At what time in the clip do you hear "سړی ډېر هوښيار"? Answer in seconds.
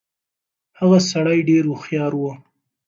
1.11-2.13